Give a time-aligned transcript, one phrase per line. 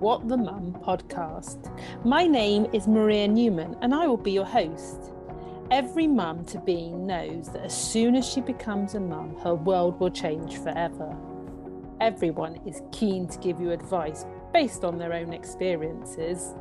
[0.00, 1.70] What the Mum podcast.
[2.04, 5.12] My name is Maria Newman and I will be your host.
[5.70, 10.00] Every mum to be knows that as soon as she becomes a mum, her world
[10.00, 11.16] will change forever.
[12.00, 16.54] Everyone is keen to give you advice based on their own experiences.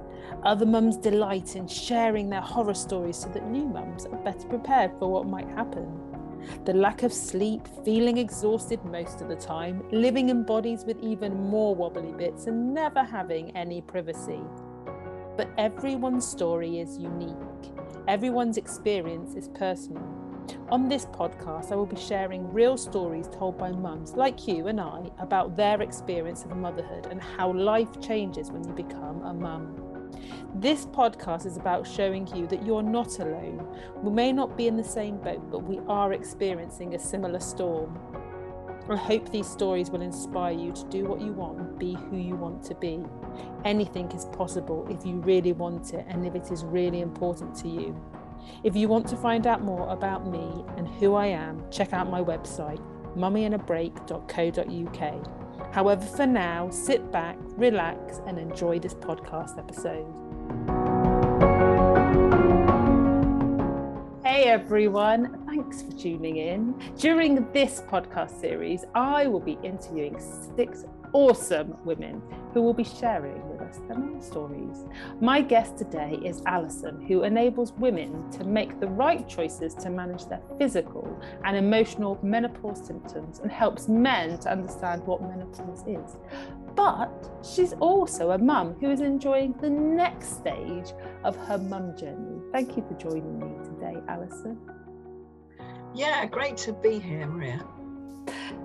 [0.43, 4.91] Other mums delight in sharing their horror stories so that new mums are better prepared
[4.99, 6.12] for what might happen.
[6.65, 11.33] The lack of sleep, feeling exhausted most of the time, living in bodies with even
[11.35, 14.41] more wobbly bits, and never having any privacy.
[15.35, 17.37] But everyone's story is unique.
[18.07, 20.03] Everyone's experience is personal.
[20.69, 24.79] On this podcast, I will be sharing real stories told by mums like you and
[24.79, 29.82] I about their experience of motherhood and how life changes when you become a mum.
[30.55, 33.67] This podcast is about showing you that you're not alone.
[34.01, 37.99] We may not be in the same boat, but we are experiencing a similar storm.
[38.89, 42.17] I hope these stories will inspire you to do what you want, and be who
[42.17, 43.01] you want to be.
[43.63, 47.69] Anything is possible if you really want it and if it is really important to
[47.69, 47.95] you.
[48.63, 52.09] If you want to find out more about me and who I am, check out
[52.09, 52.81] my website,
[53.15, 55.42] mummyinabreak.co.uk.
[55.71, 60.05] However, for now, sit back, relax, and enjoy this podcast episode.
[64.23, 66.73] Hey everyone, thanks for tuning in.
[66.97, 70.19] During this podcast series, I will be interviewing
[70.55, 72.21] six awesome women
[72.53, 74.85] who will be sharing us their own stories.
[75.19, 80.25] My guest today is Alison, who enables women to make the right choices to manage
[80.25, 86.17] their physical and emotional menopause symptoms and helps men to understand what menopause is.
[86.75, 90.93] But she's also a mum who is enjoying the next stage
[91.23, 92.41] of her mum journey.
[92.51, 94.59] Thank you for joining me today, Alison.
[95.93, 97.63] Yeah, great to be here, Maria.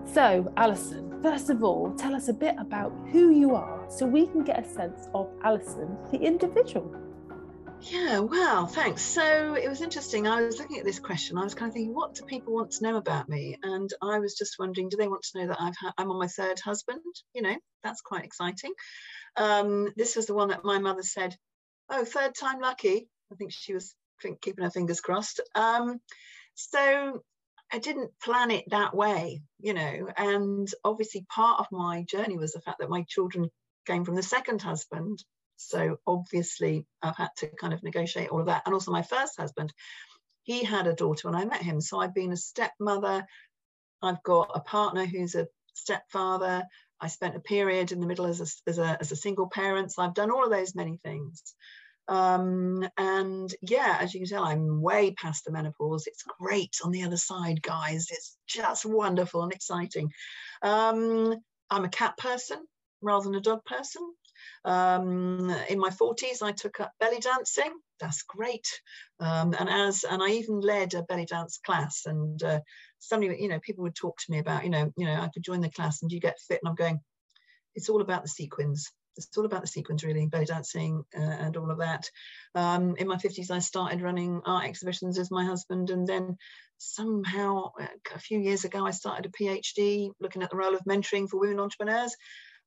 [0.06, 4.26] So, Alison, first of all, tell us a bit about who you are so we
[4.26, 6.94] can get a sense of Alison, the individual.
[7.80, 9.02] Yeah, well, thanks.
[9.02, 10.26] So it was interesting.
[10.26, 11.38] I was looking at this question.
[11.38, 13.56] I was kind of thinking, what do people want to know about me?
[13.62, 16.18] And I was just wondering, do they want to know that I've ha- I'm on
[16.18, 17.02] my third husband?
[17.34, 18.72] You know, that's quite exciting.
[19.36, 21.36] Um, this was the one that my mother said,
[21.88, 23.94] "Oh, third time lucky." I think she was
[24.42, 25.40] keeping her fingers crossed.
[25.54, 26.00] Um,
[26.56, 27.22] so
[27.72, 30.08] I didn't plan it that way, you know.
[30.16, 33.50] And obviously, part of my journey was the fact that my children
[33.86, 35.22] came from the second husband.
[35.56, 38.62] So obviously, I've had to kind of negotiate all of that.
[38.64, 39.72] And also, my first husband,
[40.44, 41.80] he had a daughter when I met him.
[41.80, 43.26] So I've been a stepmother.
[44.00, 46.64] I've got a partner who's a stepfather.
[47.00, 49.92] I spent a period in the middle as a, as a, as a single parent.
[49.92, 51.54] So I've done all of those many things.
[52.08, 56.06] Um, and yeah, as you can tell, I'm way past the menopause.
[56.06, 58.06] It's great on the other side, guys.
[58.10, 60.10] It's just wonderful and exciting.
[60.62, 61.36] Um,
[61.70, 62.58] I'm a cat person
[63.02, 64.02] rather than a dog person.
[64.64, 67.72] Um, in my 40s, I took up belly dancing.
[68.00, 68.66] That's great.
[69.20, 72.02] Um, and as and I even led a belly dance class.
[72.06, 72.60] And uh,
[73.00, 75.44] somebody, you know, people would talk to me about, you know, you know, I could
[75.44, 76.60] join the class and you get fit.
[76.62, 77.00] And I'm going,
[77.74, 78.90] it's all about the sequins
[79.26, 82.10] it's all about the sequence really belly dancing uh, and all of that.
[82.54, 86.36] Um, in my 50s i started running art exhibitions as my husband and then
[86.78, 90.84] somehow uh, a few years ago i started a phd looking at the role of
[90.84, 92.16] mentoring for women entrepreneurs.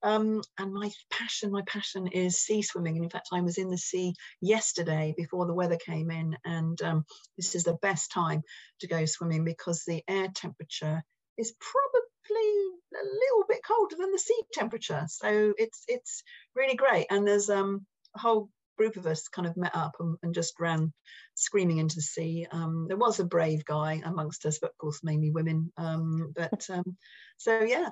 [0.04, 2.96] Um, and my passion my passion is sea swimming.
[2.96, 6.82] And in fact i was in the sea yesterday before the weather came in and
[6.82, 7.06] um,
[7.38, 8.42] this is the best time
[8.80, 11.04] to go swimming because the air temperature
[11.38, 15.06] is probably a little bit colder than the sea temperature.
[15.08, 16.24] So it's it's
[16.56, 17.08] really great.
[17.10, 20.60] And there's um, a whole group of us kind of met up and, and just
[20.60, 20.92] ran
[21.36, 22.48] screaming into the sea.
[22.52, 25.72] Um, there was a brave guy amongst us, but of course mainly women.
[25.78, 26.98] Um, but um,
[27.38, 27.90] so yeah.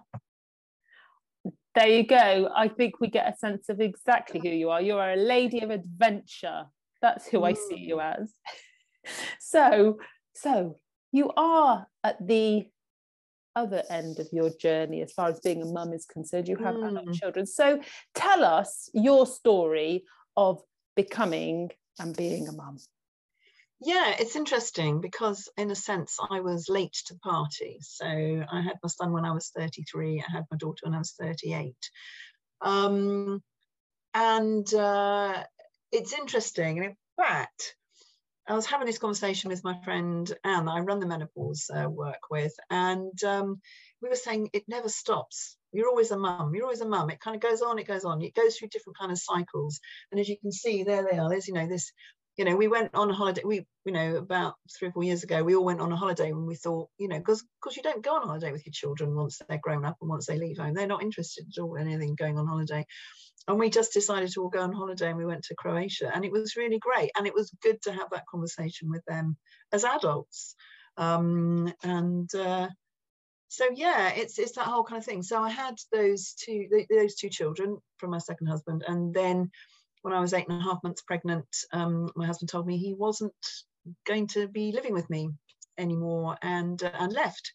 [1.76, 2.50] There you go.
[2.56, 4.82] I think we get a sense of exactly who you are.
[4.82, 6.66] You are a lady of adventure.
[7.02, 8.22] That's who I see you mm.
[8.22, 8.34] as.
[9.40, 10.00] so,
[10.34, 10.80] so
[11.12, 12.68] you are at the
[13.60, 16.48] other end of your journey as far as being a mum is concerned.
[16.48, 16.88] You have mm.
[16.90, 17.46] adult children.
[17.46, 17.82] So
[18.16, 20.62] tell us your story of
[20.96, 21.70] becoming
[22.00, 22.78] and being a mum.
[23.82, 27.78] Yeah, it's interesting because, in a sense, I was late to the party.
[27.82, 30.98] So I had my son when I was 33, I had my daughter when I
[30.98, 31.76] was 38.
[32.62, 33.42] Um,
[34.14, 35.44] and uh,
[35.94, 36.80] it's interesting.
[36.80, 37.76] And in fact,
[38.48, 42.32] I was having this conversation with my friend Anne, I run the menopause uh, work
[42.32, 43.62] with, and um,
[44.02, 45.58] we were saying it never stops.
[45.72, 46.56] You're always a mum.
[46.56, 47.12] You're always a mum.
[47.12, 47.78] It kind of goes on.
[47.78, 48.22] It goes on.
[48.24, 49.80] It goes through different kind of cycles.
[50.12, 51.30] And as you can see, there they are.
[51.30, 51.92] There's you know this
[52.40, 53.42] you know, we went on a holiday.
[53.44, 56.32] We, you know, about three or four years ago, we all went on a holiday
[56.32, 59.14] when we thought, you know, because because you don't go on holiday with your children
[59.14, 61.86] once they're grown up and once they leave home, they're not interested at all in
[61.86, 62.86] anything going on holiday.
[63.50, 66.24] And we just decided to all go on holiday and we went to Croatia, and
[66.24, 67.12] it was really great.
[67.18, 69.36] And it was good to have that conversation with them
[69.74, 70.56] as adults.
[70.96, 72.70] Um, and uh,
[73.50, 75.24] so yeah, it's it's that whole kind of thing.
[75.24, 79.52] So I had those two those two children from my second husband, and then
[80.02, 82.94] when I was eight and a half months pregnant, um, my husband told me he
[82.94, 83.34] wasn't
[84.06, 85.30] going to be living with me
[85.78, 87.54] anymore, and uh, and left.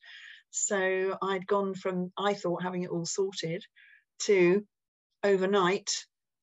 [0.50, 3.64] So I'd gone from I thought having it all sorted
[4.20, 4.64] to
[5.22, 5.90] overnight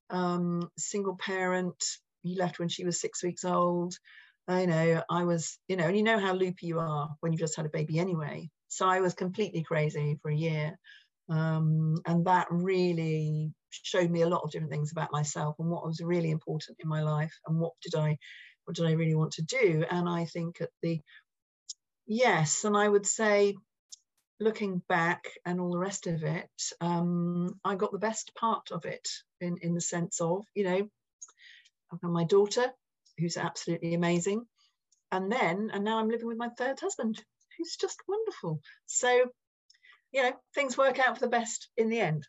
[0.10, 1.82] um, single parent.
[2.22, 3.96] He left when she was six weeks old.
[4.48, 7.40] I know I was, you know, and you know how loopy you are when you've
[7.40, 8.50] just had a baby anyway.
[8.68, 10.78] So I was completely crazy for a year.
[11.30, 15.86] Um, and that really showed me a lot of different things about myself and what
[15.86, 18.18] was really important in my life and what did I
[18.66, 19.84] what did I really want to do.
[19.90, 21.02] And I think at the
[22.06, 23.56] yes, and I would say
[24.40, 26.50] looking back and all the rest of it,
[26.82, 29.08] um, I got the best part of it
[29.40, 30.90] in, in the sense of, you know,
[31.92, 32.72] I've got my daughter,
[33.18, 34.46] who's absolutely amazing.
[35.12, 37.22] And then, and now I'm living with my third husband,
[37.58, 38.62] who's just wonderful.
[38.88, 39.26] So,
[40.12, 42.28] you know, things work out for the best in the end.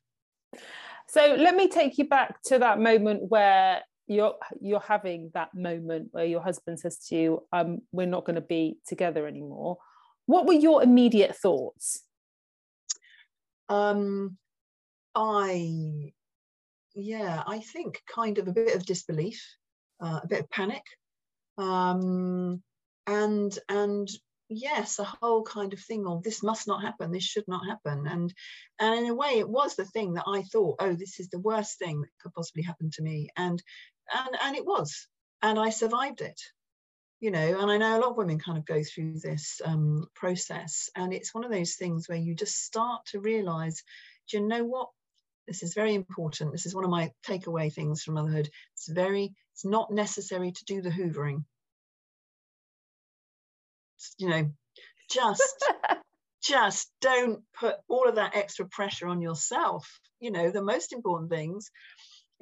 [1.12, 6.08] So let me take you back to that moment where you're you're having that moment
[6.12, 9.76] where your husband says to you, um, we're not going to be together anymore.
[10.24, 12.02] What were your immediate thoughts?
[13.68, 14.38] Um,
[15.14, 16.14] I,
[16.94, 19.46] yeah, I think kind of a bit of disbelief,
[20.02, 20.82] uh, a bit of panic,
[21.58, 22.62] um,
[23.06, 24.08] and and
[24.56, 28.06] yes a whole kind of thing of this must not happen this should not happen.
[28.06, 28.32] And
[28.78, 31.38] and in a way it was the thing that i thought oh this is the
[31.38, 33.28] worst thing that could possibly happen to me.
[33.36, 33.62] And
[34.12, 35.08] and and it was.
[35.42, 36.40] And i survived it.
[37.20, 40.06] You know and i know a lot of women kind of go through this um,
[40.14, 40.90] process.
[40.96, 43.82] And it's one of those things where you just start to realize
[44.28, 44.88] do you know what?
[45.46, 46.52] This is very important.
[46.52, 48.48] This is one of my takeaway things from motherhood.
[48.74, 51.44] It's very it's not necessary to do the hoovering
[54.18, 54.50] you know,
[55.10, 55.64] just
[56.42, 60.00] just don't put all of that extra pressure on yourself.
[60.20, 61.70] You know, the most important things,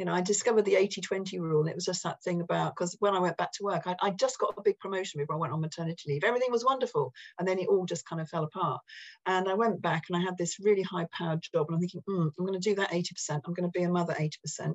[0.01, 1.61] you know, I discovered the 80 20 rule.
[1.61, 3.97] And it was just that thing about because when I went back to work, I,
[4.01, 6.25] I, just got a big promotion before I went on maternity leave.
[6.25, 7.13] Everything was wonderful.
[7.39, 8.81] And then it all just kind of fell apart.
[9.27, 11.67] And I went back and I had this really high powered job.
[11.69, 13.43] And I'm thinking, mm, I'm going to do that 80%.
[13.45, 14.75] I'm going to be a mother 80%,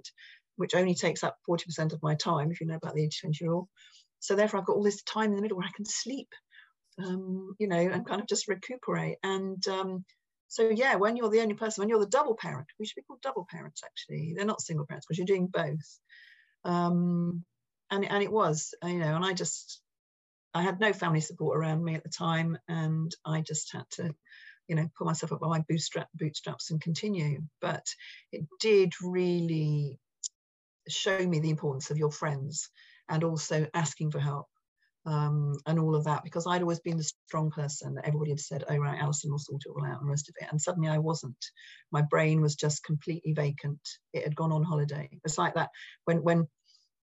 [0.57, 3.47] which only takes up 40% of my time, if you know about the 80 20
[3.47, 3.67] rule.
[4.19, 6.29] So therefore, I've got all this time in the middle where I can sleep
[7.03, 9.17] um, you know, and kind of just recuperate.
[9.23, 10.05] And um,
[10.47, 13.01] so, yeah, when you're the only person, when you're the double parent, we should be
[13.03, 14.33] called double parents actually.
[14.35, 15.99] They're not single parents because you're doing both.
[16.63, 17.43] Um,
[17.91, 19.81] and and it was, you know, and I just,
[20.53, 24.15] I had no family support around me at the time, and I just had to,
[24.67, 27.43] you know, pull myself up by my bootstrap bootstraps and continue.
[27.61, 27.85] But
[28.31, 29.99] it did really
[30.87, 32.69] show me the importance of your friends
[33.09, 34.47] and also asking for help
[35.05, 38.63] um, and all of that because I'd always been the strong person everybody had said,
[38.67, 40.47] oh, right, Alison will sort it all out and the rest of it.
[40.49, 41.37] And suddenly I wasn't.
[41.91, 43.79] My brain was just completely vacant.
[44.13, 45.09] It had gone on holiday.
[45.23, 45.69] It's like that
[46.05, 46.47] when, when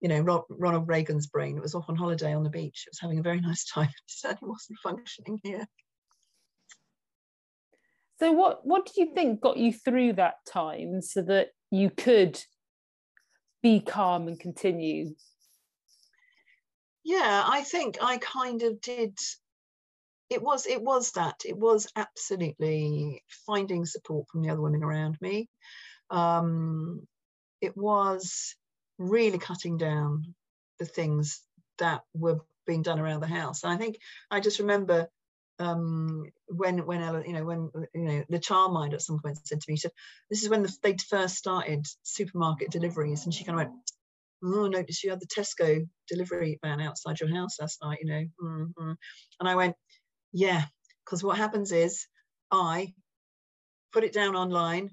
[0.00, 2.84] you know, Ronald Reagan's brain, it was off on holiday on the beach.
[2.86, 3.88] It was having a very nice time.
[3.88, 5.66] It certainly wasn't functioning here.
[8.18, 12.40] So what, what do you think got you through that time so that you could
[13.62, 15.14] be calm and continue
[17.12, 19.16] yeah i think i kind of did
[20.32, 25.18] it was it was that it was absolutely finding support from the other women around
[25.20, 25.48] me.
[26.08, 27.06] Um,
[27.60, 28.54] it was
[28.98, 30.34] really cutting down
[30.78, 31.42] the things
[31.78, 33.62] that were being done around the house.
[33.62, 33.98] And i think
[34.30, 35.08] i just remember
[35.58, 39.60] um, when when Ella, you know when you know the childminder at some point said
[39.60, 39.92] to me, said,
[40.30, 43.78] "This is when the, they first started supermarket deliveries," and she kind of went,
[44.44, 48.06] oh, I noticed you had the Tesco delivery van outside your house last night, you
[48.06, 48.24] know.
[48.42, 48.92] Mm-hmm.
[49.40, 49.76] And I went,
[50.32, 50.64] yeah,
[51.04, 52.06] because what happens is
[52.50, 52.94] I
[53.92, 54.90] put it down online.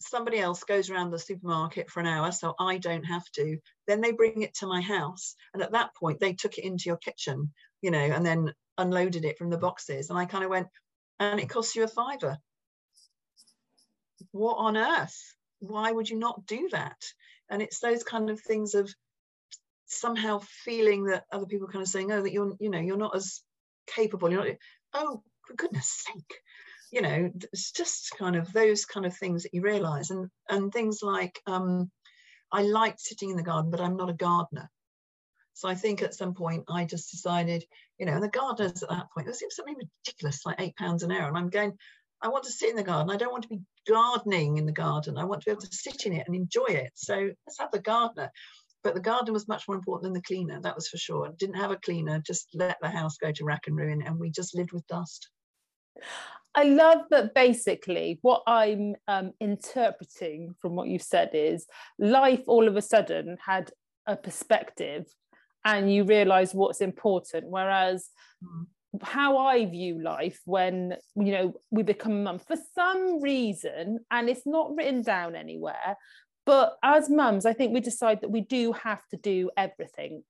[0.00, 3.58] Somebody else goes around the supermarket for an hour, so I don't have to.
[3.86, 5.34] Then they bring it to my house.
[5.54, 9.24] And at that point, they took it into your kitchen, you know, and then unloaded
[9.24, 10.10] it from the boxes.
[10.10, 10.68] And I kind of went,
[11.20, 12.38] and it costs you a fiver.
[14.32, 15.16] What on earth?
[15.60, 17.00] Why would you not do that?
[17.54, 18.92] And it's those kind of things of
[19.86, 23.14] somehow feeling that other people kind of saying oh that you're you know you're not
[23.14, 23.42] as
[23.86, 24.56] capable you're not
[24.94, 26.38] oh for goodness sake.
[26.90, 30.10] You know it's just kind of those kind of things that you realize.
[30.10, 31.90] And and things like um
[32.52, 34.68] i like sitting in the garden but i'm not a gardener.
[35.54, 37.64] So I think at some point I just decided,
[37.98, 41.04] you know, and the gardeners at that point, it was something ridiculous, like eight pounds
[41.04, 41.28] an hour.
[41.28, 41.78] And I'm going,
[42.24, 43.14] I want to sit in the garden.
[43.14, 45.18] I don't want to be gardening in the garden.
[45.18, 46.90] I want to be able to sit in it and enjoy it.
[46.94, 48.30] So let's have the gardener.
[48.82, 51.30] But the garden was much more important than the cleaner, that was for sure.
[51.38, 54.30] Didn't have a cleaner, just let the house go to rack and ruin, and we
[54.30, 55.28] just lived with dust.
[56.54, 61.66] I love that basically what I'm um, interpreting from what you've said is
[61.98, 63.72] life all of a sudden had
[64.06, 65.06] a perspective
[65.64, 67.46] and you realize what's important.
[67.48, 68.08] Whereas
[68.42, 68.66] mm.
[69.02, 74.28] How I view life when, you know, we become a mum for some reason, and
[74.28, 75.96] it's not written down anywhere,
[76.46, 80.22] but as mums, I think we decide that we do have to do everything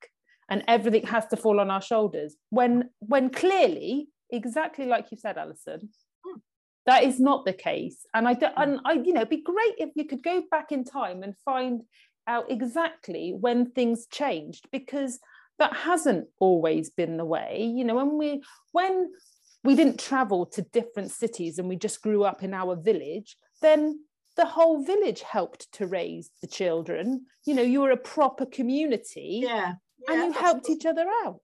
[0.49, 5.39] and everything has to fall on our shoulders when when clearly exactly like you said
[5.39, 5.89] alison
[6.25, 6.39] hmm.
[6.87, 8.45] that is not the case and i hmm.
[8.57, 11.35] and i you know it'd be great if you could go back in time and
[11.45, 11.83] find
[12.27, 15.19] out exactly when things changed because
[15.59, 18.43] that hasn't always been the way you know when we
[18.73, 19.11] when
[19.63, 23.99] we didn't travel to different cities and we just grew up in our village then
[24.37, 27.27] the whole village helped to raise the children.
[27.47, 29.75] You know you were a proper community yeah,
[30.09, 31.41] yeah and you helped each other out.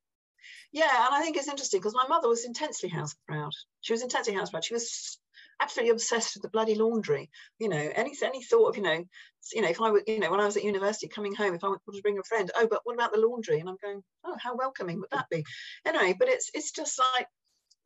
[0.73, 4.03] Yeah and i think it's interesting because my mother was intensely house proud she was
[4.03, 5.19] intensely house proud she was
[5.61, 7.31] absolutely obsessed with the bloody laundry.
[7.59, 9.05] You know, any any thought of you know,
[9.53, 11.65] you know, if I were you know when I was at university coming home, if
[11.65, 13.61] I wanted to bring a friend, oh, but what about the laundry?
[13.61, 15.45] And I'm going, oh, how welcoming would that be?
[15.87, 17.27] Anyway, but it's it's just like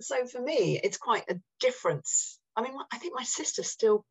[0.01, 2.39] so for me, it's quite a difference.
[2.57, 4.05] I mean, I think my sister still.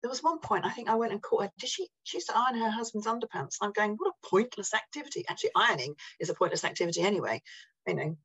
[0.00, 1.50] There was one point I think I went and caught her.
[1.58, 1.88] Did she?
[2.04, 3.56] She used to iron her husband's underpants.
[3.60, 5.24] I'm going, what a pointless activity.
[5.28, 7.42] Actually, ironing is a pointless activity anyway.
[7.86, 8.16] You know,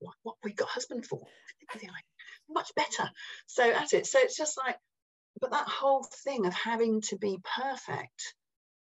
[0.00, 1.20] what, what we got husband for?
[2.48, 3.10] Much better.
[3.46, 4.06] So at it.
[4.06, 4.76] So it's just like,
[5.40, 8.34] but that whole thing of having to be perfect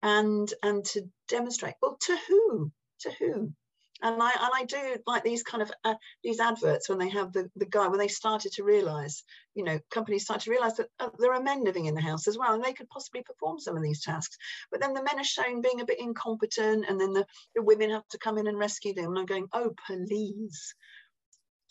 [0.03, 2.73] and and to demonstrate, well, to who?
[3.01, 3.53] To who?
[4.01, 7.33] And I and I do like these kind of uh, these adverts when they have
[7.33, 9.25] the, the guy when they started to realize,
[9.55, 12.29] you know, companies start to realize that uh, there are men living in the house
[12.29, 14.37] as well, and they could possibly perform some of these tasks.
[14.71, 17.91] But then the men are shown being a bit incompetent, and then the, the women
[17.91, 19.07] have to come in and rescue them.
[19.07, 20.75] And I'm going, oh please,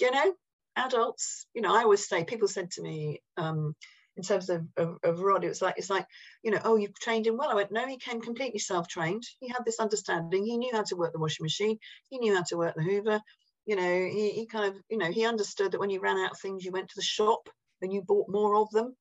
[0.02, 0.34] you know,
[0.78, 3.76] adults, you know, I always say, people said to me, um,
[4.16, 6.06] in terms of, of, of, Rod, it was like, it's like,
[6.44, 7.50] you know, oh, you've trained him well.
[7.50, 9.24] I went, no, he came completely self-trained.
[9.40, 10.44] He had this understanding.
[10.44, 11.78] He knew how to work the washing machine.
[12.10, 13.22] He knew how to work the Hoover.
[13.66, 16.32] You know, he, he kind of, you know, he understood that when you ran out
[16.32, 17.48] of things, you went to the shop
[17.82, 18.96] and you bought more of them.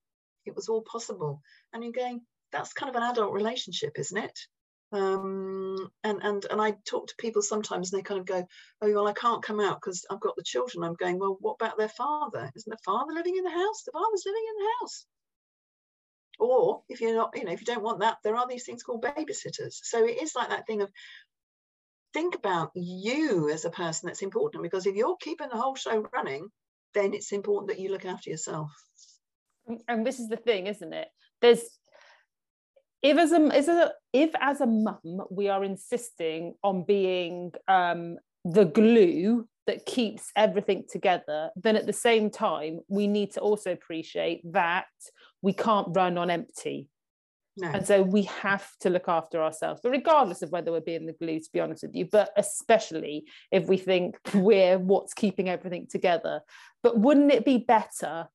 [0.45, 1.41] It was all possible.
[1.73, 4.37] And you're going, that's kind of an adult relationship, isn't it?
[4.91, 8.47] Um, and and and I talk to people sometimes and they kind of go,
[8.81, 10.83] oh well, I can't come out because I've got the children.
[10.83, 12.49] I'm going, well, what about their father?
[12.55, 13.83] Isn't the father living in the house?
[13.83, 15.05] The father's living in the house.
[16.39, 18.83] Or if you're not, you know, if you don't want that, there are these things
[18.83, 19.79] called babysitters.
[19.83, 20.91] So it is like that thing of
[22.13, 26.07] think about you as a person that's important because if you're keeping the whole show
[26.13, 26.47] running,
[26.93, 28.71] then it's important that you look after yourself.
[29.87, 31.09] And this is the thing, isn't it?
[31.41, 31.63] There's
[33.07, 38.17] if as a, as a if as a mum we are insisting on being um,
[38.43, 43.71] the glue that keeps everything together then at the same time we need to also
[43.71, 44.85] appreciate that
[45.41, 46.89] we can't run on empty
[47.59, 47.69] no.
[47.69, 51.13] And so we have to look after ourselves, but regardless of whether we're being the
[51.13, 55.87] glue, to be honest with you, but especially if we think we're what's keeping everything
[55.89, 56.41] together.
[56.83, 58.27] But wouldn't it be better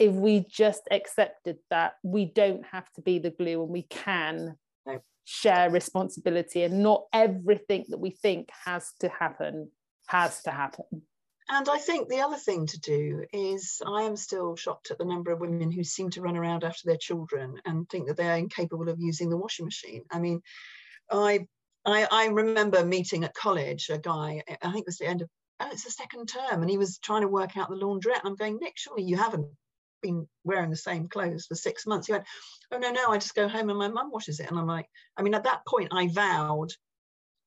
[0.00, 4.56] if we just accepted that we don't have to be the glue and we can
[4.86, 4.98] no.
[5.24, 9.70] share responsibility and not everything that we think has to happen
[10.08, 11.02] has to happen
[11.52, 15.04] and I think the other thing to do is I am still shocked at the
[15.04, 18.28] number of women who seem to run around after their children and think that they
[18.28, 20.04] are incapable of using the washing machine.
[20.12, 20.42] I mean,
[21.10, 21.46] I
[21.84, 25.28] I, I remember meeting at college a guy, I think it was the end of
[25.58, 28.20] oh, it's the second term, and he was trying to work out the laundrette.
[28.20, 29.48] And I'm going, Nick, surely you haven't
[30.00, 32.06] been wearing the same clothes for six months.
[32.06, 32.24] He went,
[32.72, 34.48] Oh, no, no, I just go home and my mum washes it.
[34.48, 36.70] And I'm like, I mean, at that point, I vowed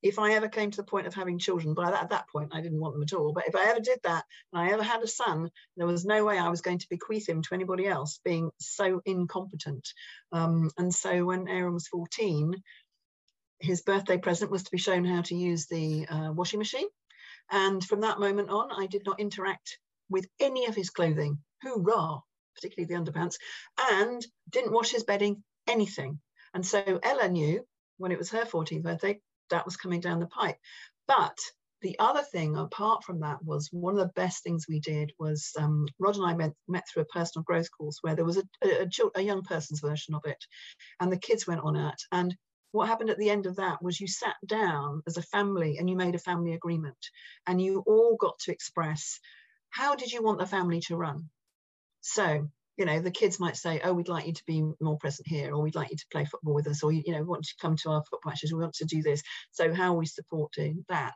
[0.04, 2.60] if I ever came to the point of having children, but at that point, I
[2.60, 3.32] didn't want them at all.
[3.32, 6.26] But if I ever did that and I ever had a son, there was no
[6.26, 9.88] way I was going to bequeath him to anybody else being so incompetent.
[10.34, 12.54] Um, and so when Aaron was 14,
[13.60, 16.88] his birthday present was to be shown how to use the uh, washing machine.
[17.50, 19.80] And from that moment on, I did not interact
[20.10, 21.40] with any of his clothing.
[21.62, 22.20] Hoorah!
[22.56, 23.36] Particularly the underpants,
[23.78, 26.20] and didn't wash his bedding, anything.
[26.54, 27.66] And so Ella knew
[27.98, 29.20] when it was her 14th birthday,
[29.50, 30.58] that was coming down the pipe.
[31.08, 31.38] But
[31.84, 35.52] the other thing apart from that was one of the best things we did was
[35.60, 38.44] um, Rod and I met, met through a personal growth course where there was a,
[38.64, 40.42] a, a, young person's version of it
[41.02, 42.34] and the kids went on it and
[42.72, 45.90] what happened at the end of that was you sat down as a family and
[45.90, 46.98] you made a family agreement
[47.48, 49.20] and you all got to express
[49.70, 51.30] how did you want the family to run
[52.04, 55.28] so you know the kids might say oh we'd like you to be more present
[55.28, 57.56] here or we'd like you to play football with us or you know want to
[57.62, 60.84] come to our football matches we want to do this so how are we supporting
[60.90, 61.16] that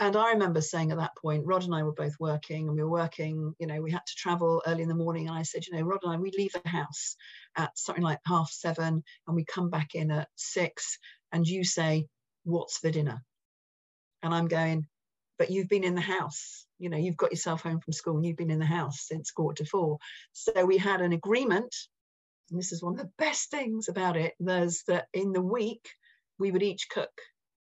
[0.00, 2.82] and I remember saying at that point, Rod and I were both working, and we
[2.82, 3.54] were working.
[3.60, 5.82] You know, we had to travel early in the morning, and I said, you know,
[5.84, 7.14] Rod and I, we leave the house
[7.56, 10.98] at something like half seven, and we come back in at six.
[11.30, 12.08] And you say,
[12.42, 13.22] what's for dinner?
[14.24, 14.88] And I'm going,
[15.42, 16.68] but you've been in the house.
[16.78, 19.32] You know, you've got yourself home from school, and you've been in the house since
[19.32, 19.98] quarter to four.
[20.30, 21.74] So we had an agreement,
[22.48, 24.34] and this is one of the best things about it.
[24.38, 25.88] There's that in the week
[26.38, 27.10] we would each cook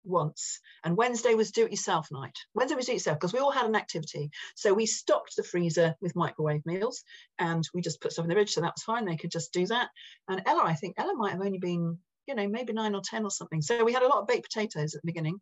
[0.05, 0.61] once.
[0.85, 2.37] And Wednesday was do it yourself night.
[2.53, 4.29] Wednesday was do it yourself because we all had an activity.
[4.55, 7.03] So we stocked the freezer with microwave meals
[7.39, 8.53] and we just put stuff in the fridge.
[8.53, 9.03] So that was fine.
[9.03, 9.89] They could just do that.
[10.29, 13.25] And Ella, I think Ella might have only been, you know, maybe nine or 10
[13.25, 13.61] or something.
[13.61, 15.41] So we had a lot of baked potatoes at the beginning,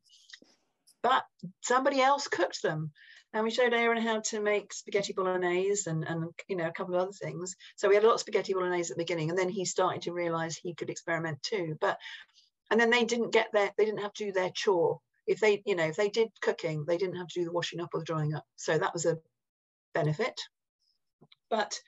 [1.03, 1.23] but
[1.61, 2.91] somebody else cooked them.
[3.35, 6.95] And we showed Aaron how to make spaghetti bolognese and, and you know a couple
[6.95, 7.55] of other things.
[7.75, 10.03] So we had a lot of spaghetti bolognese at the beginning, and then he started
[10.03, 11.75] to realize he could experiment too.
[11.81, 11.97] But
[12.73, 15.61] and then they didn't get their they didn't have to do their chore if they
[15.65, 17.99] you know if they did cooking they didn't have to do the washing up or
[17.99, 19.17] the drying up so that was a
[19.93, 20.39] benefit
[21.49, 21.79] but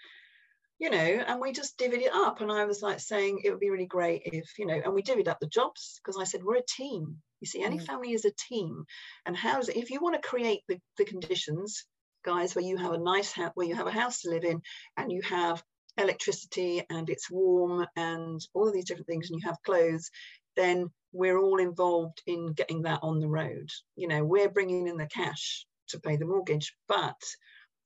[0.78, 3.60] you know and we just divvied it up and i was like saying it would
[3.60, 6.44] be really great if you know and we divvied up the jobs because i said
[6.44, 7.18] we're a team
[7.54, 7.86] you see any mm.
[7.86, 8.86] family is a team
[9.26, 11.86] and how's if you want to create the, the conditions
[12.24, 14.62] guys where you have a nice house where you have a house to live in
[14.98, 15.64] and you have
[15.98, 20.10] electricity and it's warm and all of these different things and you have clothes
[20.56, 23.70] then we're all involved in getting that on the road.
[23.96, 27.20] You know, we're bringing in the cash to pay the mortgage, but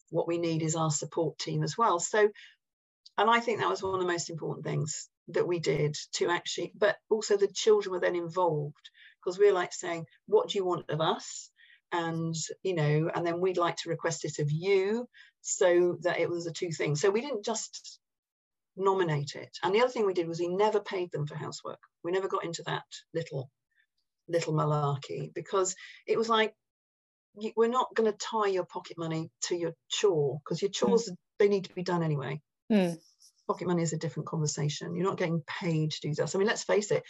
[0.10, 2.00] what we need is our support team as well.
[2.00, 2.30] So,
[3.18, 6.30] and I think that was one of the most important things that we did to
[6.30, 8.90] actually, but also the children were then involved
[9.24, 11.50] because we're like saying, what do you want of us?
[11.92, 15.08] And, you know, and then we'd like to request it of you
[15.42, 17.02] so that it was the two things.
[17.02, 18.00] So we didn't just
[18.78, 19.50] nominate it.
[19.64, 21.80] And the other thing we did was we never paid them for housework.
[22.04, 23.50] We never got into that little
[24.28, 26.54] little malarkey because it was like
[27.56, 31.16] we're not going to tie your pocket money to your chore because your chores mm.
[31.38, 32.42] they need to be done anyway.
[32.72, 32.98] Mm.
[33.48, 34.96] Pocket money is a different conversation.
[34.96, 36.36] You're not getting paid to do this.
[36.36, 37.04] I mean, let's face it.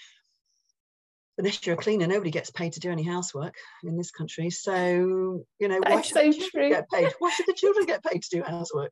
[1.39, 4.49] Unless you're a cleaner, nobody gets paid to do any housework in this country.
[4.49, 6.69] So, you know, why should so true.
[6.69, 7.11] get paid?
[7.19, 8.91] Why should the children get paid to do housework?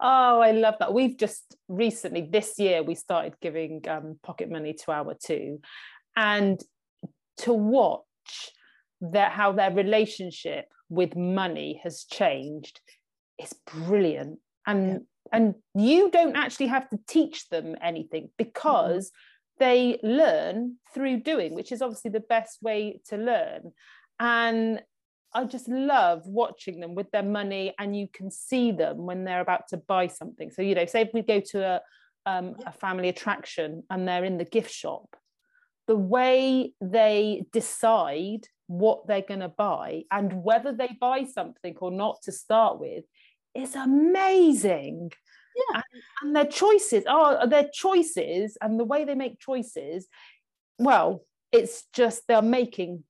[0.00, 0.92] Oh, I love that.
[0.92, 5.60] We've just recently, this year, we started giving um, pocket money to our two.
[6.14, 6.60] And
[7.38, 8.52] to watch
[9.00, 12.80] that how their relationship with money has changed
[13.42, 14.38] is brilliant.
[14.66, 14.98] And yeah.
[15.32, 19.33] and you don't actually have to teach them anything because mm-hmm.
[19.58, 23.72] They learn through doing, which is obviously the best way to learn.
[24.18, 24.82] And
[25.32, 29.40] I just love watching them with their money, and you can see them when they're
[29.40, 30.50] about to buy something.
[30.50, 31.80] So, you know, say if we go to a,
[32.26, 35.16] um, a family attraction and they're in the gift shop,
[35.86, 41.90] the way they decide what they're going to buy and whether they buy something or
[41.90, 43.04] not to start with
[43.54, 45.10] is amazing.
[45.54, 45.82] Yeah.
[45.92, 50.06] And, and their choices are their choices, and the way they make choices.
[50.78, 53.04] Well, it's just they're making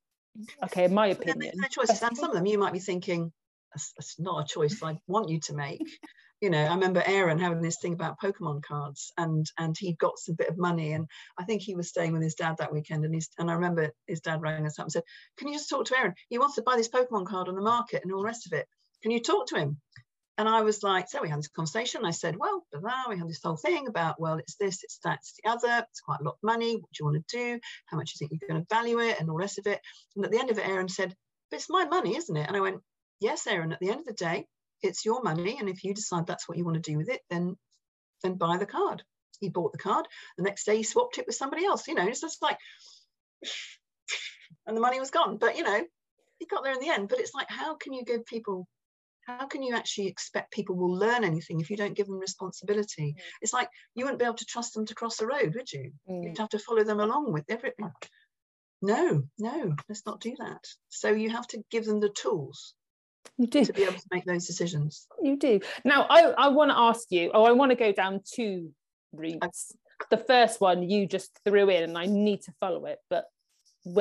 [0.64, 1.54] okay, in my opinion.
[1.70, 3.32] choices, and some of them you might be thinking,
[3.72, 5.80] that's, that's not a choice I want you to make.
[6.40, 10.18] you know, I remember Aaron having this thing about Pokemon cards, and and he got
[10.18, 11.06] some bit of money, and
[11.38, 13.90] I think he was staying with his dad that weekend, and he's and I remember
[14.06, 15.04] his dad rang us up and said,
[15.38, 16.14] "Can you just talk to Aaron?
[16.28, 18.52] He wants to buy this Pokemon card on the market and all the rest of
[18.52, 18.66] it.
[19.02, 19.80] Can you talk to him?"
[20.36, 22.04] And I was like, so we had this conversation.
[22.04, 24.98] I said, well, blah, blah, we had this whole thing about, well, it's this, it's
[25.04, 25.86] that, it's the other.
[25.90, 26.74] It's quite a lot of money.
[26.74, 27.60] What do you want to do?
[27.86, 29.20] How much do you think you're going to value it?
[29.20, 29.80] And all the rest of it.
[30.16, 31.14] And at the end of it, Aaron said,
[31.50, 32.48] but it's my money, isn't it?
[32.48, 32.80] And I went,
[33.20, 34.46] yes, Aaron, at the end of the day,
[34.82, 35.58] it's your money.
[35.60, 37.56] And if you decide that's what you want to do with it, then,
[38.24, 39.04] then buy the card.
[39.38, 40.08] He bought the card.
[40.36, 41.86] The next day he swapped it with somebody else.
[41.86, 42.58] You know, it's just like,
[44.66, 45.36] and the money was gone.
[45.36, 45.80] But, you know,
[46.38, 47.08] he got there in the end.
[47.08, 48.66] But it's like, how can you give people
[49.26, 53.14] how can you actually expect people will learn anything if you don't give them responsibility?
[53.16, 53.22] Mm.
[53.42, 55.92] It's like you wouldn't be able to trust them to cross the road, would you?
[56.08, 56.24] Mm.
[56.24, 57.90] You'd have to follow them along with everything.
[58.82, 60.64] No, no, let's not do that.
[60.90, 62.74] So you have to give them the tools.
[63.38, 65.06] You do to be able to make those decisions.
[65.22, 65.60] You do.
[65.84, 68.72] Now, I, I want to ask you, oh, I want to go down two
[69.12, 69.72] routes.
[70.10, 73.24] The first one you just threw in, and I need to follow it, but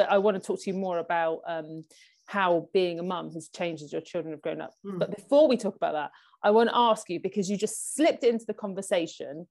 [0.10, 1.86] I want to talk to you more about um,
[2.26, 4.74] how being a mum has changed as your children have grown up.
[4.86, 5.00] Mm.
[5.00, 8.24] But before we talk about that, I want to ask you because you just slipped
[8.24, 9.48] into the conversation.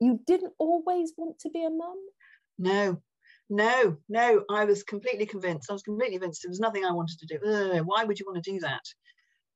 [0.00, 1.96] You didn't always want to be a mum?
[2.58, 3.02] no,
[3.48, 4.44] no, no.
[4.50, 5.70] I was completely convinced.
[5.70, 7.38] I was completely convinced there was nothing I wanted to do.
[7.46, 8.82] Ugh, why would you want to do that?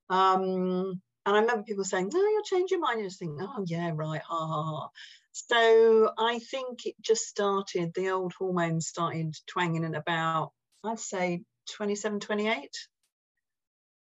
[0.08, 3.64] Um, and I remember people saying, "No, you'll change your mind." You just think, "Oh
[3.66, 4.88] yeah, right, ha ha ha."
[5.32, 7.92] So I think it just started.
[7.94, 12.68] The old hormones started twanging in about, I'd say, 27, 28.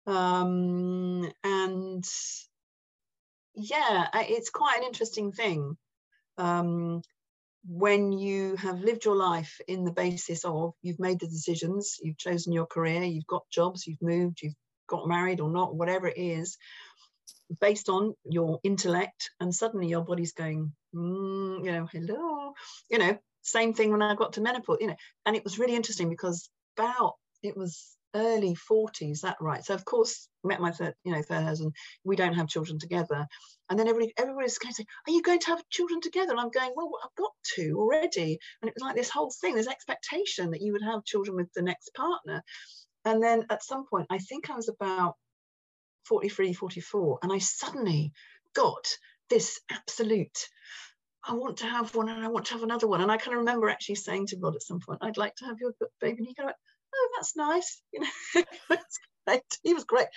[0.07, 2.05] Um, and
[3.55, 5.77] yeah, it's quite an interesting thing.
[6.39, 7.03] Um,
[7.67, 12.17] when you have lived your life in the basis of you've made the decisions, you've
[12.17, 14.55] chosen your career, you've got jobs, you've moved, you've
[14.89, 16.57] got married or not, whatever it is,
[17.61, 22.55] based on your intellect, and suddenly your body's going, mm, you know, hello,
[22.91, 24.97] you know, same thing when I got to menopause, you know,
[25.27, 29.85] and it was really interesting because about it was early 40s that right so of
[29.85, 31.73] course met my third you know third husband
[32.03, 33.27] we don't have children together
[33.69, 36.41] and then everybody everybody's going to say are you going to have children together and
[36.41, 39.69] i'm going well i've got two already and it was like this whole thing this
[39.69, 42.43] expectation that you would have children with the next partner
[43.05, 45.15] and then at some point i think i was about
[46.07, 48.13] 43 44 and i suddenly
[48.57, 48.89] got
[49.29, 50.49] this absolute
[51.23, 53.03] I want to have one and I want to have another one.
[53.03, 55.45] And I kind of remember actually saying to Rod at some point, I'd like to
[55.45, 56.19] have your baby.
[56.19, 56.35] And he
[57.01, 57.83] oh, that's nice.
[57.93, 58.01] You
[59.29, 60.09] know, he was great.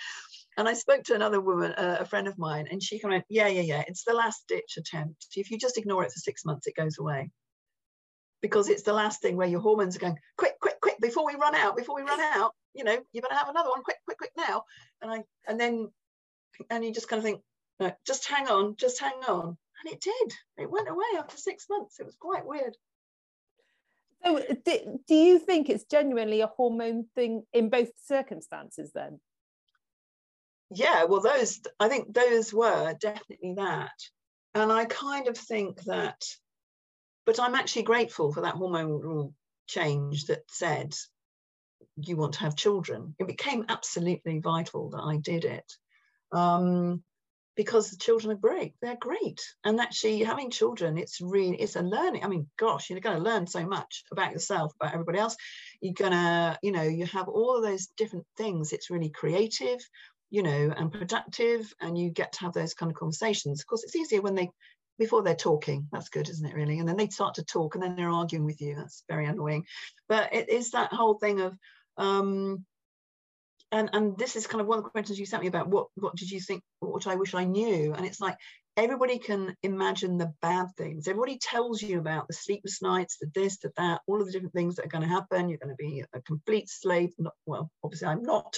[0.56, 3.22] And I spoke to another woman, uh, a friend of mine, and she kind of,
[3.28, 5.26] yeah, yeah, yeah, it's the last ditch attempt.
[5.36, 7.30] If you just ignore it for six months, it goes away.
[8.40, 11.34] Because it's the last thing where your hormones are going, quick, quick, quick, before we
[11.34, 14.18] run out, before we run out, you know, you better have another one, quick, quick,
[14.18, 14.64] quick now.
[15.00, 15.90] And I, and then,
[16.70, 17.40] and you just kind of think,
[17.80, 19.46] no, just hang on, just hang on.
[19.84, 20.32] And it did.
[20.58, 21.98] It went away after six months.
[22.00, 22.76] It was quite weird.
[24.24, 24.40] So,
[25.06, 29.20] do you think it's genuinely a hormone thing in both circumstances then?
[30.70, 33.92] Yeah, well, those, I think those were definitely that.
[34.54, 36.22] And I kind of think that,
[37.26, 39.34] but I'm actually grateful for that hormonal
[39.66, 40.94] change that said
[41.96, 43.14] you want to have children.
[43.18, 45.72] It became absolutely vital that I did it.
[46.32, 47.04] Um,
[47.56, 48.74] because the children are great.
[48.80, 49.40] They're great.
[49.64, 53.22] And actually having children it's really it's a learning i mean gosh you're going to
[53.22, 55.36] learn so much about yourself about everybody else.
[55.80, 58.72] You're going to you know you have all of those different things.
[58.72, 59.80] It's really creative
[60.30, 63.60] you know and productive and you get to have those kind of conversations.
[63.60, 64.50] Of course it's easier when they
[64.98, 65.88] before they're talking.
[65.92, 66.78] That's good isn't it really?
[66.78, 68.76] And then they start to talk and then they're arguing with you.
[68.76, 69.66] That's very annoying.
[70.08, 71.56] But it is that whole thing of
[71.96, 72.64] um
[73.74, 75.88] and and this is kind of one of the questions you sent me about what
[75.96, 77.92] what did you think what I wish I knew?
[77.92, 78.36] And it's like
[78.76, 81.08] everybody can imagine the bad things.
[81.08, 84.54] Everybody tells you about the sleepless nights the this the that all of the different
[84.54, 85.48] things that are going to happen.
[85.48, 88.54] You're going to be a complete slave not, well obviously I'm not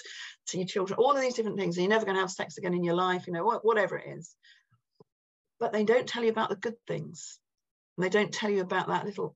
[0.49, 0.99] to your children.
[0.99, 2.95] All of these different things and you're never going to have sex again in your
[2.95, 4.37] life you know whatever it is.
[5.59, 7.39] But they don't tell you about the good things.
[7.97, 9.35] And they don't tell you about that little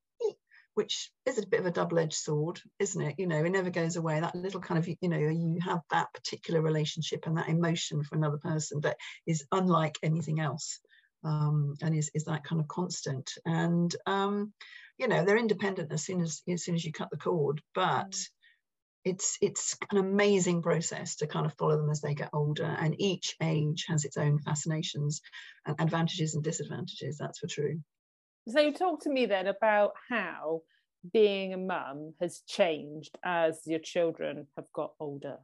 [0.74, 3.14] which is a bit of a double-edged sword isn't it?
[3.18, 4.20] You know it never goes away.
[4.20, 8.16] That little kind of you know you have that particular relationship and that emotion for
[8.16, 10.80] another person that is unlike anything else
[11.24, 13.30] um, and is, is that kind of constant.
[13.44, 14.52] And um,
[15.00, 18.10] you know they're independent as soon as as soon as you cut the cord but
[18.10, 18.26] mm.
[19.04, 23.00] it's it's an amazing process to kind of follow them as they get older and
[23.00, 25.22] each age has its own fascinations
[25.66, 27.80] and advantages and disadvantages that's for true
[28.50, 30.62] so talk to me then about how
[31.12, 35.38] being a mum has changed as your children have got older.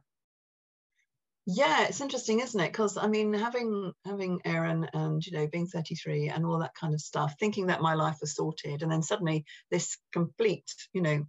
[1.49, 2.73] Yeah, it's interesting, isn't it?
[2.73, 6.93] Because I mean, having having Aaron and you know being 33 and all that kind
[6.93, 11.25] of stuff, thinking that my life was sorted, and then suddenly this complete, you know,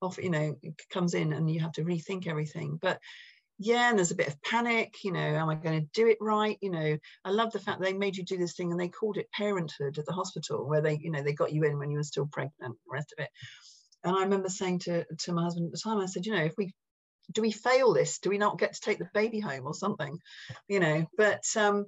[0.00, 0.56] off, you know,
[0.92, 2.78] comes in and you have to rethink everything.
[2.80, 3.00] But
[3.58, 6.18] yeah and there's a bit of panic you know am i going to do it
[6.20, 6.58] right?
[6.60, 9.16] You know i love the fact they made you do this thing and they called
[9.16, 11.98] it parenthood at the hospital where they you know they got you in when you
[11.98, 13.30] were still pregnant and the rest of it.
[14.02, 16.44] And i remember saying to to my husband at the time i said you know
[16.44, 16.72] if we
[17.32, 18.18] do we fail this?
[18.18, 20.18] Do we not get to take the baby home or something?
[20.68, 21.86] You know but um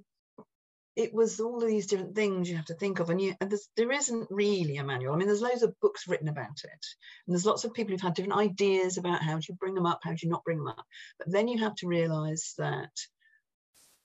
[0.96, 3.52] it was all of these different things you have to think of and you and
[3.76, 5.14] there isn't really a manual.
[5.14, 6.86] I mean there's loads of books written about it
[7.26, 9.86] and there's lots of people who've had different ideas about how do you bring them
[9.86, 10.84] up how do you not bring them up.
[11.18, 12.90] But then you have to realize that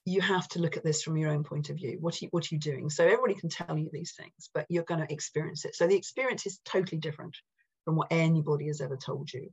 [0.04, 1.97] you have to look at this from your own point of view.
[2.01, 2.89] What are you, what are you doing?
[2.89, 5.75] So everybody can tell you these things but you're going to experience it.
[5.75, 7.38] So the experience is totally different
[7.86, 9.49] from what anybody has ever told you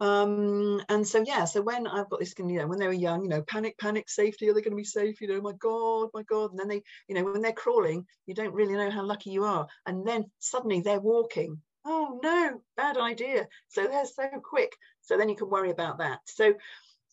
[0.00, 3.22] um and so yeah so when i've got this you know when they were young
[3.22, 5.20] you know panic panic safety are they going to be safe?
[5.20, 6.50] You know my god my god.
[6.50, 9.44] And then they you know when they're crawling you don't really know how lucky you
[9.44, 9.66] are.
[9.86, 11.60] And then suddenly they're walking.
[11.84, 13.46] Oh no bad idea.
[13.68, 14.72] So they're so quick.
[15.02, 16.20] So then you can worry about that.
[16.26, 16.54] So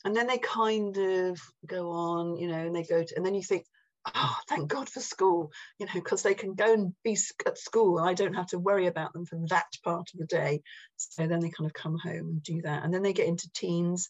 [0.03, 3.35] and then they kind of go on you know and they go to and then
[3.35, 3.65] you think
[4.05, 7.99] oh, thank God for school, you know, because they can go and be at school.
[7.99, 10.61] and I don't have to worry about them for that part of the day.
[10.97, 12.83] So then they kind of come home and do that.
[12.83, 14.09] And then they get into teens,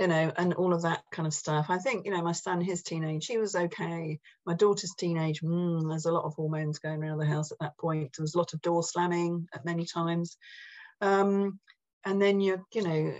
[0.00, 1.66] you know, and all of that kind of stuff.
[1.68, 4.18] I think, you know, my son, his teenage, he was okay.
[4.46, 7.76] My daughter's teenage, mm, there's a lot of hormones going around the house at that
[7.78, 8.10] point.
[8.16, 10.36] There was a lot of door slamming at many times.
[11.02, 11.60] Um,
[12.04, 13.14] and then you're, you know,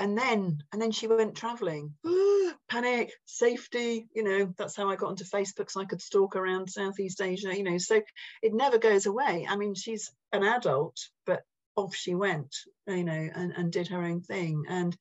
[0.00, 1.94] and then and then she went traveling.
[2.68, 6.70] Panic safety you know that's how i got onto facebook so i could stalk around
[6.70, 8.00] southeast asia you know so
[8.42, 9.46] it never goes away.
[9.48, 11.42] I mean she's an adult but
[11.76, 14.64] off she went you know and, and did her own thing.
[14.68, 14.96] And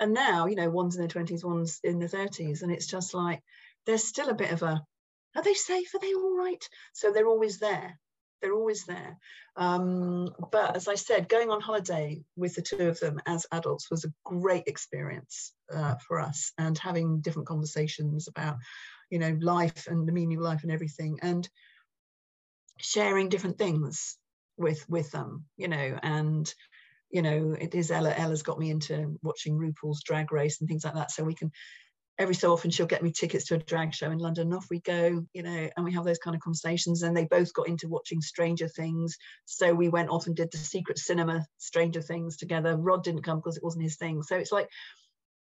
[0.00, 3.14] and now you know one's in their 20s one's in their 30s and it's just
[3.14, 3.42] like
[3.84, 4.82] there's still a bit of a
[5.36, 5.94] are they safe?
[5.94, 6.66] Are they all right?
[6.94, 7.98] So they're always there
[8.40, 9.16] they're always there.
[9.56, 13.90] Um, but as I said, going on holiday with the two of them as adults
[13.90, 18.56] was a great experience uh, for us, and having different conversations about,
[19.10, 21.48] you know, life and the meaning of life and everything, and
[22.78, 24.18] sharing different things
[24.56, 26.52] with with them, you know, and
[27.10, 28.12] you know, it is Ella.
[28.16, 31.50] Ella's got me into watching RuPaul's Drag Race and things like that, so we can
[32.18, 34.52] every so often she'll get me tickets to a drag show in London.
[34.52, 37.02] Off we go, you know, and we have those kind of conversations.
[37.02, 39.16] And they both got into watching Stranger Things.
[39.44, 42.76] So we went off and did the secret cinema Stranger Things together.
[42.76, 44.22] Rod didn't come because it wasn't his thing.
[44.22, 44.68] So it's like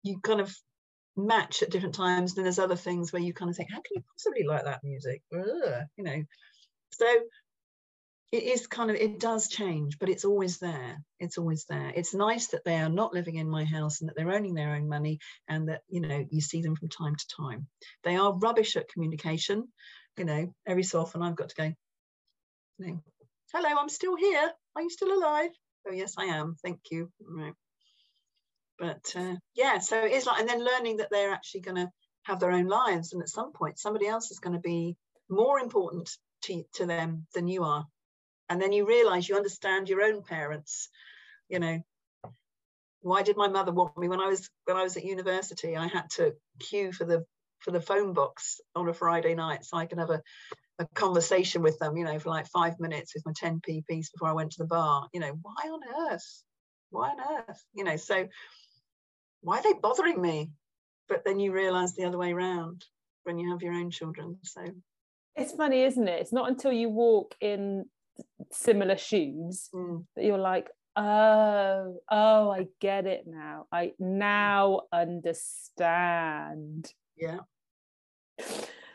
[0.01, 0.55] you kind of
[1.15, 2.33] match at different times.
[2.33, 4.83] Then there's other things where you kind of think, how can you possibly like that
[4.83, 5.21] music?
[5.33, 6.23] Ugh, you know.
[6.91, 7.05] So
[8.33, 11.03] it is kind of it does change but it's always there.
[11.19, 11.93] It's always there.
[11.95, 14.75] It's nice that they are not living in my house and that they're earning their
[14.75, 17.67] own money and that you know you see them from time to time.
[18.03, 19.67] They are rubbish at communication
[20.17, 21.73] you know every so often i've got to go
[23.53, 24.51] hello i'm still here.
[24.75, 25.51] Are you still alive?
[25.87, 26.55] Oh yes i am.
[26.63, 27.11] Thank you.
[27.21, 27.53] Right.
[28.79, 31.89] But uh, yeah so it is like and then learning that they're actually going to
[32.23, 34.95] have their own lives and at some point somebody else is going to be
[35.29, 36.09] more important
[36.43, 37.85] to, to them than you are
[38.53, 40.87] and then you realize you understand your own parents.
[41.49, 41.83] You know
[43.01, 44.07] why did my mother want me?
[44.07, 47.25] When i was when i was at university i had to queue for the
[47.59, 50.21] for the phone box on a friday night so i could have a,
[50.77, 54.29] a conversation with them you know for like five minutes with my 10p piece before
[54.29, 55.07] i went to the bar.
[55.13, 56.43] You know why on earth?
[56.91, 57.63] Why on earth?
[57.73, 58.27] You know so
[59.41, 60.51] why are they bothering me?
[61.09, 62.85] But then you realize the other way around
[63.23, 64.63] when you have your own children so.
[65.35, 66.21] It's funny isn't it?
[66.21, 67.85] It's not until you walk in
[68.53, 70.03] similar shoes mm.
[70.15, 73.65] that you're like oh oh i get it now.
[73.71, 76.91] I now understand.
[77.17, 77.39] Yeah.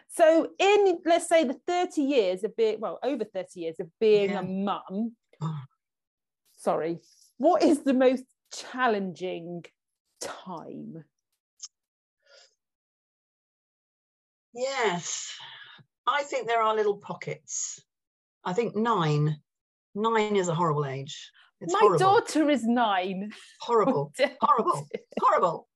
[0.09, 4.31] So in let's say the 30 years of being well over 30 years of being
[4.31, 4.41] yeah.
[4.41, 5.13] a mum
[6.57, 6.99] sorry
[7.39, 9.65] what is the most challenging
[10.21, 11.05] time?
[14.55, 15.33] Yes.
[16.07, 17.81] I think there are little pockets.
[18.45, 19.37] I think nine.
[19.99, 21.31] Nine is a horrible age.
[21.61, 21.99] It's My horrible.
[21.99, 23.33] daughter is nine.
[23.61, 24.13] Horrible.
[24.41, 24.89] horrible.
[25.21, 25.69] Horrible.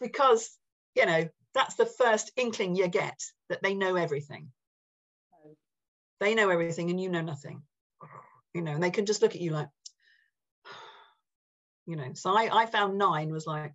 [0.00, 0.50] Because,
[0.94, 4.52] you know, that's the first inkling you get that they know everything.
[5.42, 5.56] Oh.
[6.20, 7.62] They know everything and you know nothing.
[8.52, 9.68] You know, and they can just look at you like,
[11.86, 12.12] you know.
[12.12, 13.72] So I, I found nine was like,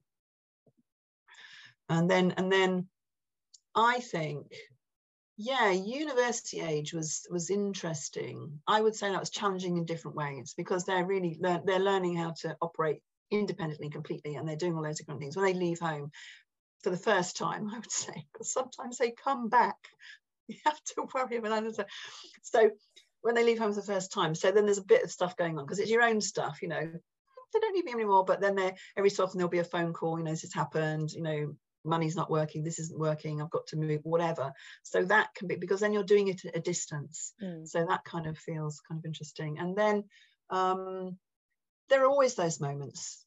[1.89, 2.88] and then and then
[3.73, 4.53] I think
[5.41, 8.60] yeah university age was was interesting.
[8.67, 12.17] I would say that was challenging in different ways because they're really lear- they're learning
[12.17, 15.38] how to operate independently completely and they're doing all those different things.
[15.38, 16.12] When they leave home
[16.84, 19.78] for the first time i would say because sometimes they come back
[20.47, 21.88] you have to worry about that.
[22.41, 22.71] So
[23.21, 25.38] when they leave home for the first time so then there's a bit of stuff
[25.38, 26.91] going on because it's your own stuff you know.
[27.52, 29.93] They don't need me anymore but then they every so often there'll be a phone
[29.93, 33.50] call you know this has happened you know money's not working this isn't working i've
[33.50, 34.52] got to move whatever.
[34.84, 37.34] So that can be because then you're doing it at a distance.
[37.42, 37.68] Mm.
[37.68, 39.60] so that kind of feels kind of interesting.
[39.60, 40.04] And then
[40.50, 41.18] um,
[41.89, 43.26] there are always those moments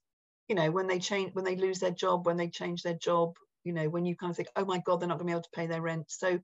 [0.49, 3.37] you know when they change when they lose their job when they change their job
[3.65, 5.33] you know when you kind of think oh my god they're not going to be
[5.33, 6.07] able to pay their rent.
[6.09, 6.39] So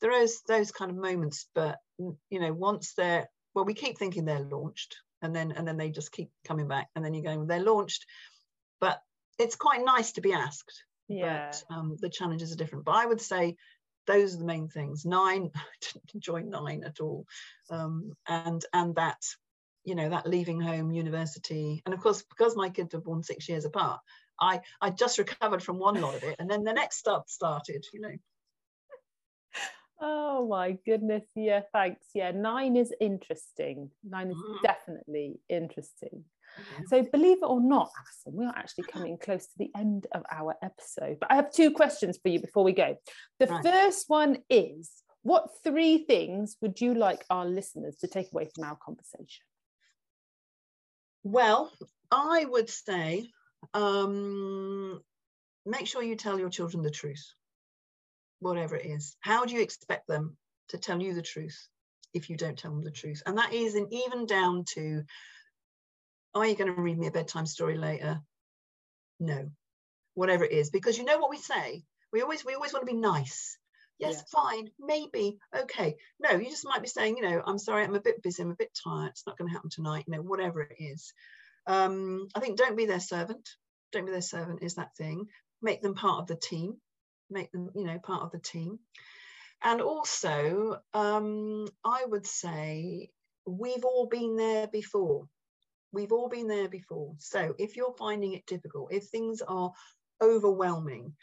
[0.00, 4.24] there is those kind of moments but you know once they're well we keep thinking
[4.24, 7.46] they're launched and then and then they just keep coming back and then you're going
[7.46, 8.06] they're launched.
[8.80, 9.00] But
[9.38, 11.50] it's quite nice to be asked yeah.
[11.50, 12.84] but um, the challenges are different.
[12.84, 13.56] But i would say
[14.06, 15.04] those are the main things.
[15.04, 17.26] Nine I didn't enjoy nine at all.
[17.70, 19.22] Um, and and that
[19.84, 23.48] you know that leaving home university and of course because my kids were born six
[23.48, 23.98] years apart
[24.40, 27.84] i i just recovered from one lot of it and then the next stuff started
[27.92, 28.14] you know.
[30.04, 31.22] Oh my goodness.
[31.36, 32.06] Yeah thanks.
[32.12, 33.88] Yeah nine is interesting.
[34.02, 34.60] Nine is mm.
[34.62, 36.24] definitely interesting.
[36.86, 40.22] So, believe it or not, Alison, we are actually coming close to the end of
[40.30, 41.18] our episode.
[41.20, 42.96] But I have two questions for you before we go.
[43.38, 43.64] The right.
[43.64, 44.90] first one is
[45.22, 49.44] what three things would you like our listeners to take away from our conversation?
[51.22, 51.72] Well,
[52.10, 53.30] I would say
[53.74, 55.00] um,
[55.64, 57.24] make sure you tell your children the truth,
[58.40, 59.16] whatever it is.
[59.20, 60.36] How do you expect them
[60.68, 61.68] to tell you the truth
[62.12, 63.22] if you don't tell them the truth?
[63.24, 65.04] And that is an even down to
[66.40, 68.20] are you going to read me a bedtime story later?
[69.20, 69.50] No,
[70.14, 71.84] whatever it is, because you know what we say.
[72.12, 73.56] We always we always want to be nice.
[73.98, 75.96] Yes, fine, maybe, okay.
[76.18, 78.50] No, you just might be saying, you know, I'm sorry, I'm a bit busy, I'm
[78.50, 79.10] a bit tired.
[79.10, 80.04] It's not going to happen tonight.
[80.08, 81.12] You know, whatever it is.
[81.68, 83.48] Um, I think don't be their servant.
[83.92, 85.26] Don't be their servant is that thing.
[85.60, 86.78] Make them part of the team.
[87.30, 88.80] Make them, you know, part of the team.
[89.62, 93.10] And also, um, I would say
[93.46, 95.28] we've all been there before.
[95.92, 97.14] We've all been there before.
[97.18, 99.72] So if you're finding it difficult, if things are
[100.22, 101.14] overwhelming,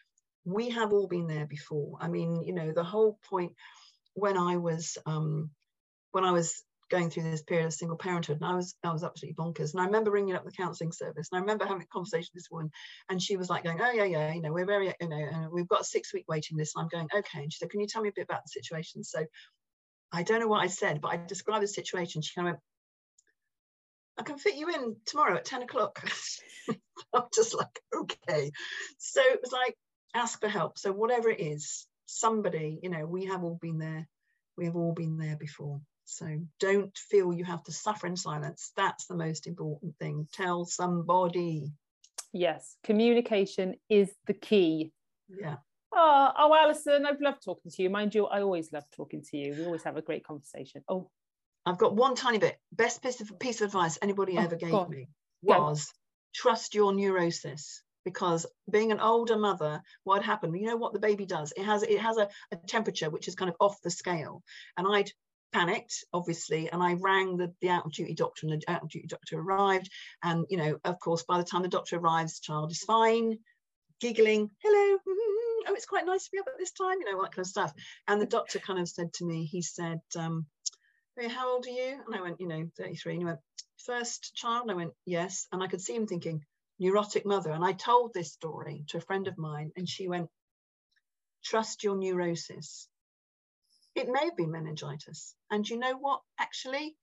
[0.46, 1.98] we have all been there before.
[2.00, 3.54] I mean, you know, the whole point
[4.14, 5.52] when I was um,
[6.12, 9.04] when I was going through this period of single parenthood, and I was I was
[9.04, 9.74] absolutely bonkers.
[9.74, 12.44] And I remember ringing up the counselling service, and I remember having a conversation with
[12.44, 12.72] this woman,
[13.10, 15.52] and she was like going, "Oh yeah, yeah, you know, we're very, you know, and
[15.52, 17.80] we've got a six week waiting list." And I'm going, "Okay," and she said, "Can
[17.80, 19.26] you tell me a bit about the situation?" So
[20.12, 22.22] I don't know what I said, but I described the situation.
[22.22, 22.64] She kind of went,
[24.20, 26.04] I can fit you in tomorrow at 10 o'clock.
[27.14, 28.52] I'm just like, okay.
[28.98, 29.76] So it was like,
[30.14, 30.78] ask for help.
[30.78, 34.08] So whatever it is, somebody, you know, we have all been there.
[34.58, 35.80] We have all been there before.
[36.04, 36.28] So
[36.60, 38.74] don't feel you have to suffer in silence.
[38.76, 40.28] That's the most important thing.
[40.34, 41.72] Tell somebody.
[42.34, 44.92] Yes, communication is the key.
[45.30, 45.58] Yeah.
[45.94, 47.90] Oh, oh, Alison, I've loved talking to you.
[47.90, 49.54] Mind you, I always love talking to you.
[49.54, 50.84] We always have a great conversation.
[50.90, 51.10] Oh,
[51.66, 52.58] I've got one tiny bit.
[52.72, 55.08] Best piece of, piece of advice anybody oh, ever gave me
[55.42, 55.92] was go.
[56.34, 57.84] trust your neurosis.
[58.06, 60.58] Because being an older mother, what happened?
[60.60, 61.54] You know what the baby does?
[61.56, 64.42] It has it has a, a temperature which is kind of off the scale.
[64.78, 65.12] And I'd
[65.52, 68.90] panicked, obviously, and I rang the, the out of duty doctor, and the out of
[68.90, 69.92] duty doctor arrived.
[70.24, 73.40] And you know, of course, by the time the doctor arrives, the child is fine,
[74.00, 75.00] giggling, hello,
[75.68, 77.46] oh, it's quite nice to be up at this time, you know, all that kind
[77.46, 77.74] of stuff.
[78.08, 80.46] And the doctor kind of said to me, he said, um,
[81.28, 82.00] how old are you?
[82.06, 83.14] And I went, you know, 33.
[83.14, 83.40] And he went,
[83.86, 84.64] first child?
[84.64, 85.48] And I went, yes.
[85.52, 86.44] And I could see him thinking,
[86.80, 87.52] neurotic mother.
[87.52, 90.30] And I told this story to a friend of mine, and she went,
[91.44, 92.88] trust your neurosis.
[93.96, 95.36] It may have been meningitis.
[95.52, 96.22] And you know what?
[96.40, 96.96] Actually,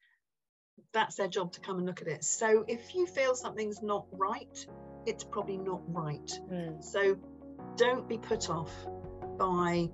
[0.93, 2.25] that's their job to come and look at it.
[2.25, 4.67] So if you feel something's not right,
[5.05, 6.31] it's probably not right.
[6.51, 6.83] Mm.
[6.83, 7.19] So
[7.77, 8.71] don't be put off
[9.39, 9.91] by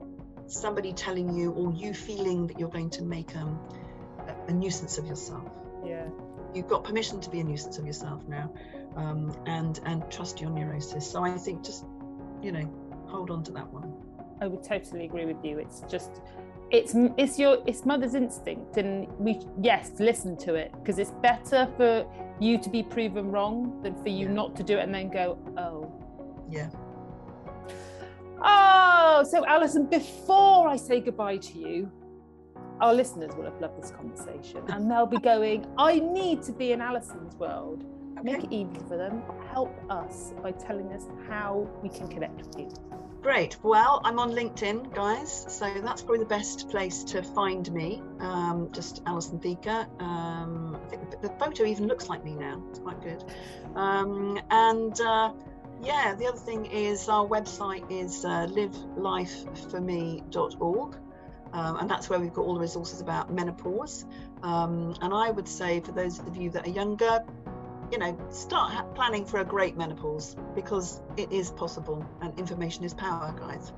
[0.46, 3.61] somebody telling you or you feeling that you're going to make um,
[4.53, 5.51] a nuisance of yourself.
[5.85, 6.07] Yeah.
[6.55, 8.53] You've got permission to be a nuisance of yourself now,
[8.97, 11.11] um, and and trust your neurosis.
[11.11, 11.85] So I think just
[12.43, 12.71] you know
[13.07, 13.93] hold on to that one.
[14.41, 15.59] I would totally agree with you.
[15.59, 16.21] It's just
[16.71, 21.69] it's it's your it's mother's instinct and we yes listen to it because it's better
[21.77, 22.07] for
[22.41, 24.33] you to be proven wrong than for you yeah.
[24.33, 25.93] not to do it and then go oh
[26.51, 26.71] yeah
[28.43, 31.93] oh so alison before i say goodbye to you
[32.83, 36.73] our listeners will have loved this conversation and they'll be going, I need to be
[36.73, 37.85] in Alison's world.
[38.18, 38.33] Okay.
[38.33, 39.23] Make it easy for them.
[39.51, 42.68] Help us by telling us how we can connect with you.
[43.23, 43.57] Great.
[43.62, 45.47] Well, I'm on LinkedIn, guys.
[45.49, 48.03] So that's probably the best place to find me.
[48.18, 49.87] Um, just Alison Theaker.
[50.01, 52.61] Um, I think the, the, photo even looks like me now.
[52.68, 53.23] It's quite good.
[53.77, 55.33] Um, and uh,
[55.81, 60.97] yeah, the other thing is our website is uh, livelifeforme.org.
[61.53, 64.07] Um, and that's where we've got all the resources about menopause.
[64.43, 67.25] Um, and I would say for those of you that are younger,
[67.91, 72.95] you know, start planning for a great menopause because it is possible and information is
[72.95, 73.73] power, guys.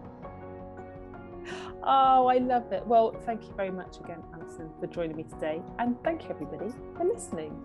[1.83, 2.87] Oh, I love it.
[2.87, 5.61] Well, thank you very much again, Alison, for joining me today.
[5.79, 7.61] And thank you, everybody, for listening.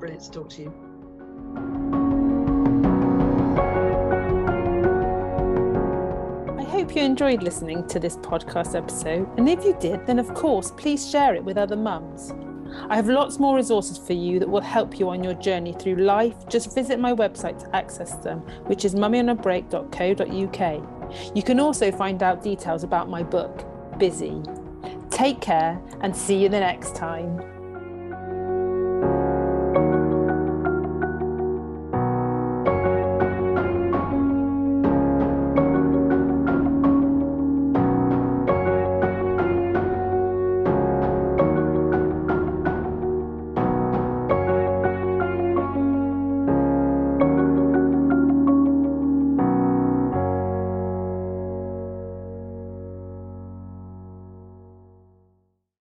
[0.00, 2.03] Brilliant to talk to you.
[6.96, 11.08] You enjoyed listening to this podcast episode, and if you did, then of course, please
[11.08, 12.32] share it with other mums.
[12.88, 15.96] I have lots more resources for you that will help you on your journey through
[15.96, 16.34] life.
[16.48, 21.36] Just visit my website to access them, which is mummyonabreak.co.uk.
[21.36, 23.64] You can also find out details about my book,
[23.98, 24.42] Busy.
[25.10, 27.53] Take care and see you the next time.